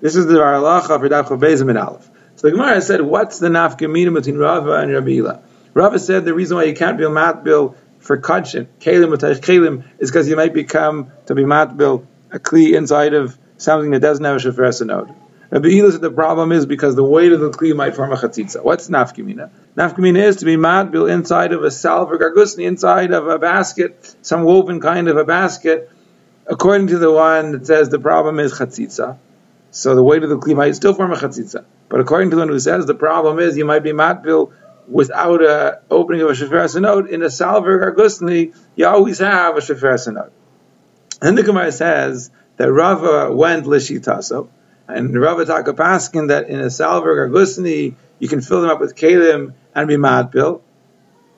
[0.00, 2.10] This is the halacha for Daf Bezim and Aleph.
[2.36, 5.42] So the Gemara said, what's the nafkamina between Rava and Rabbi Ila?
[5.72, 9.84] Rava said the reason why you can't be a matbil for kachin, kalim utash kalim,
[9.98, 14.24] is because you might become to be matbil a kli inside of something that doesn't
[14.24, 15.14] have a shafar node.
[15.48, 18.16] Rabbi Ila said the problem is because the weight of the kli might form a
[18.16, 18.62] chatzitza.
[18.62, 19.50] What's nafkamina?
[19.76, 24.44] Nafkamina is to be matbil inside of a salver gargusni, inside of a basket, some
[24.44, 25.90] woven kind of a basket,
[26.46, 29.16] according to the one that says the problem is chatzitza.
[29.76, 31.62] So the weight of the kli might still form a chatzitza.
[31.90, 34.50] But according to the one who says the problem is you might be matbil
[34.88, 39.60] without a opening of a shafar note in a salver gargusni, you always have a
[39.60, 40.32] shafar note.
[41.20, 44.48] And the Gemara says that Rava went lishitaso,
[44.88, 48.96] and Rava Taka Paskin that in a salver gargusni you can fill them up with
[48.96, 50.62] kalim and be matbil.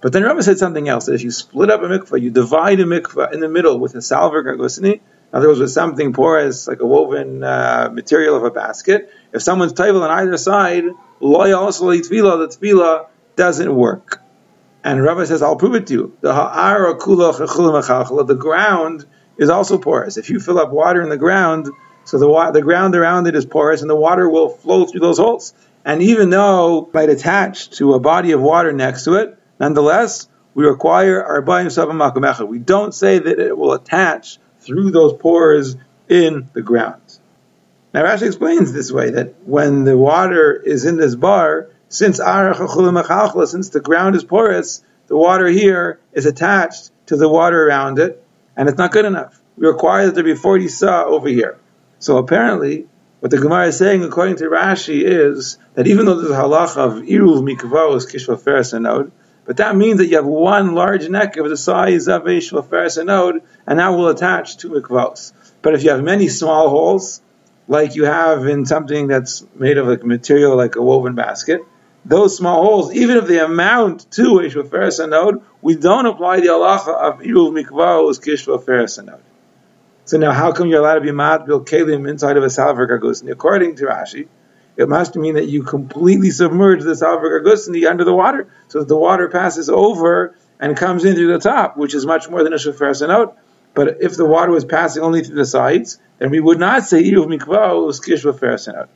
[0.00, 2.80] But then Rava said something else that if you split up a mikvah, you divide
[2.80, 5.00] a mikvah in the middle with a salver gargusni,
[5.32, 9.40] in other words, with something porous like a woven uh, material of a basket, if
[9.40, 10.84] someone's table on either side,
[11.20, 14.20] loy also tefillah, the tefillah doesn't work.
[14.84, 16.18] And Rabbi says, I'll prove it to you.
[16.20, 19.06] The ha'ara kula the ground
[19.38, 20.18] is also porous.
[20.18, 21.68] If you fill up water in the ground,
[22.04, 25.00] so the, wa- the ground around it is porous, and the water will flow through
[25.00, 25.54] those holes.
[25.82, 30.28] And even though it might attach to a body of water next to it, nonetheless,
[30.52, 35.76] we require our bayim sabam We don't say that it will attach through those pores
[36.08, 37.00] in the ground.
[37.92, 43.68] Now Rashi explains this way that when the water is in this bar, since since
[43.68, 48.24] the ground is porous, the water here is attached to the water around it,
[48.56, 49.40] and it's not good enough.
[49.56, 51.58] We require that there be 40 sa over here.
[51.98, 52.86] So apparently,
[53.20, 56.78] what the Gemara is saying, according to Rashi, is that even though there's a halacha
[56.78, 58.72] of iruv mikvahos kishva feres
[59.44, 62.68] but that means that you have one large neck of the size of a shva
[62.68, 65.32] feres anod, and that will attach to mikvahos.
[65.62, 67.20] But if you have many small holes,
[67.68, 71.62] like you have in something that's made of like material like a woven basket,
[72.04, 76.48] those small holes, even if they amount to a shvaferes anod, we don't apply the
[76.48, 79.20] halacha of iruv mikvahos kishvaferes anod.
[80.04, 83.30] So now, how come you're allowed to be matbil kelim inside of a salver gargusni?
[83.30, 84.26] According to Rashi,
[84.76, 88.96] it must mean that you completely submerge salver gargusni under the water, so that the
[88.96, 92.56] water passes over and comes in through the top, which is much more than a
[92.56, 93.34] anod.
[93.74, 97.02] But if the water was passing only through the sides, then we would not say
[97.02, 98.88] iruv mikvahos kishvaferes anod.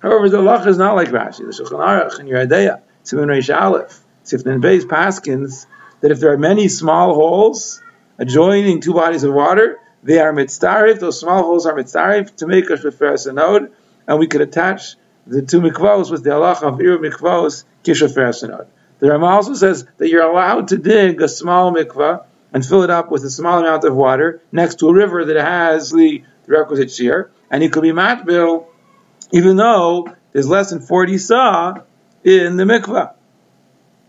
[0.00, 1.38] However, the halacha is not like Rashi.
[1.38, 5.66] The Shulchan Aruch and Yoreh Deah, Simon Reish Aleph, Sifnin Beis Paskins,
[6.00, 7.82] that if there are many small holes
[8.18, 11.00] adjoining two bodies of water, they are mitzarif.
[11.00, 13.72] Those small holes are mitzarif to make a node,
[14.10, 18.66] and we could attach the two mikvos with the halacha of ir mikvos kisheferes node.
[18.98, 22.90] The Rama also says that you're allowed to dig a small mikvah and fill it
[22.90, 26.90] up with a small amount of water next to a river that has the, requisite
[26.90, 28.66] shear, and you could be matbil
[29.30, 31.74] even though there's less than 40 sa
[32.24, 33.12] in the mikvah.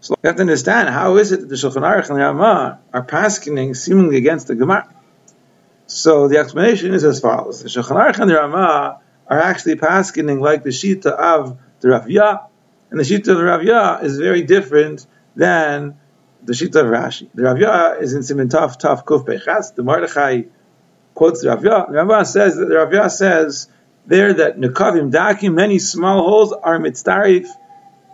[0.00, 2.78] So you have to understand how is it that the Shulchan Aruch and the Ramah
[2.94, 4.88] are paskening seemingly against the Gemara.
[5.88, 9.00] So the explanation is as follows: the Shulchan Aruch and the Ramah
[9.30, 12.46] are actually paskening like the Shita of the Raavyah,
[12.90, 15.98] and the Shita of the Raavyah is very different than
[16.42, 17.28] the Shita of Rashi.
[17.32, 19.74] The Raavyah is in Siman Taf Taf Kuf Bechas.
[19.76, 20.42] The Mordechai
[21.14, 21.92] quotes the Raavyah.
[21.92, 23.68] The Rav says that the Raavyah says
[24.06, 27.46] there that Nekavim Dakim, many small holes are mitzdarif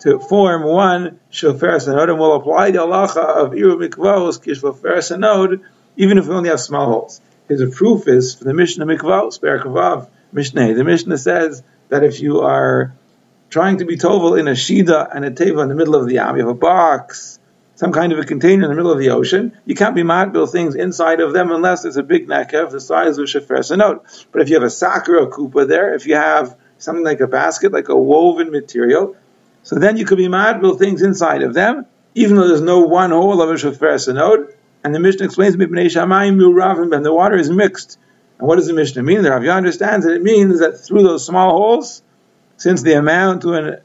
[0.00, 5.62] to form one shofar sanod, and will apply the halacha of iru mikvahos kishofar sanod,
[5.96, 7.20] even if we only have small holes.
[7.46, 12.94] His proof is for the Mishnah mikvahos, Berakavav The Mishnah says that if you are
[13.50, 16.14] trying to be tovel in a shida and a teva in the middle of the
[16.14, 17.38] yam, you have a box
[17.76, 20.50] some kind of a container in the middle of the ocean, you can't be matbil
[20.50, 24.26] things inside of them unless it's a big nekev the size of shefer note.
[24.30, 27.72] But if you have a sakura kupa there, if you have something like a basket,
[27.72, 29.16] like a woven material,
[29.64, 33.10] so then you could be matbil things inside of them, even though there's no one
[33.10, 34.54] hole of a shefer note.
[34.84, 37.98] And the Mishnah explains, and the water is mixed.
[38.38, 39.22] And what does the Mishnah mean?
[39.22, 42.02] The Rav understands that it means that through those small holes,
[42.56, 43.80] since they amount to an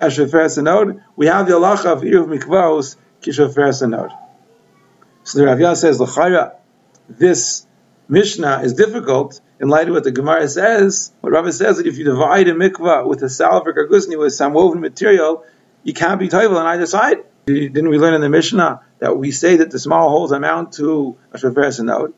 [0.00, 0.26] Asher
[0.62, 4.10] node, we have the halacha of Irv Mikvaos Kishofer node.
[5.24, 6.54] So the Rav says, L'chayra,
[7.08, 7.66] this
[8.08, 11.12] Mishnah is difficult in light of what the Gemara says.
[11.20, 14.52] What Rav says that if you divide a mikvah with a salver gargusni with some
[14.52, 15.44] woven material,
[15.82, 17.18] you can't be toivel on either side.
[17.46, 21.16] Didn't we learn in the Mishnah that we say that the small holes amount to
[21.32, 22.14] a shefer node?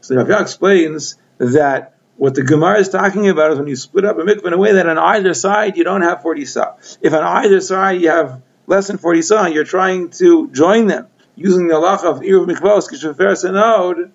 [0.00, 4.18] So Rav explains that what the Gemara is talking about is when you split up
[4.18, 6.74] a mikvah in a way that on either side you don't have 40 sa.
[7.00, 11.08] If on either side you have less than 40 sa, you're trying to join them
[11.34, 14.10] using the halacha of Iruv Mikvos, Kishafer Sanod,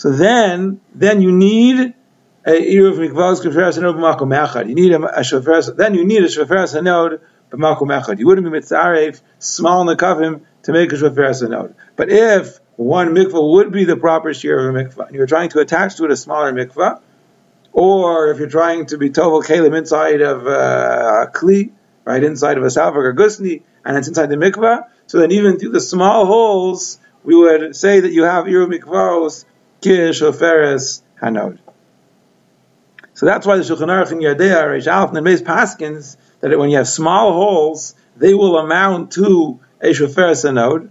[0.00, 1.92] so then, then you need
[2.46, 2.78] You need
[4.92, 8.18] a, a shofar, then you need a shofar sanod b'makom echad.
[8.18, 11.74] You wouldn't be mitzaref small nekavim to make a shofar sanod.
[11.96, 15.50] But if one mikvah would be the proper shear of a mikvah, and you're trying
[15.50, 16.98] to attach to it a smaller mikvah,
[17.74, 21.72] or if you're trying to be tovel kalim inside of uh, a kli,
[22.06, 25.58] right inside of a salvag or gusni, and it's inside the mikvah, so then even
[25.58, 29.44] through the small holes, we would say that you have iru mikvahos
[29.82, 31.58] kish oferes hanod.
[33.12, 36.70] So that's why the Shulchan Aruch in Yadea, Reish Alf, and Beis Paskins, that when
[36.70, 40.90] you have small holes, they will amount to a hanod,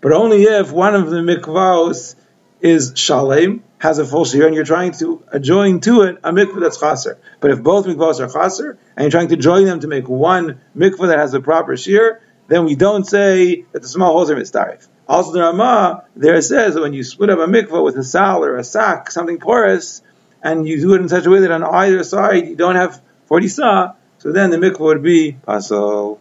[0.00, 2.14] but only if one of the mikvahos
[2.60, 6.60] is shalem, has a full shear, and you're trying to join to it a mikvah
[6.60, 7.18] that's chaser.
[7.40, 10.60] But if both mikvahs are chaser, and you're trying to join them to make one
[10.76, 14.36] mikvah that has a proper shear, then we don't say that the small holes are
[14.36, 14.88] mistarif.
[15.06, 18.44] Also, the Ramah there says that when you split up a mikvah with a sal
[18.44, 20.02] or a sack, something porous,
[20.42, 23.00] and you do it in such a way that on either side you don't have
[23.26, 26.18] 40 sa, so then the mikvah would be paso.